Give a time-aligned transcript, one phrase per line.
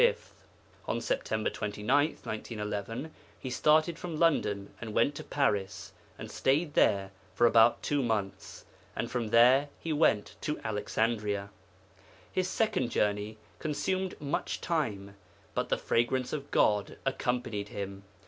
[0.87, 1.25] On Sept.
[1.53, 7.83] 29, 1911, He started from London and went to Paris and stayed there for about
[7.83, 11.51] two months, and from there He went to Alexandria.
[12.31, 15.15] His second journey consumed much time,
[15.53, 18.01] but the fragrance of God accompanied Him.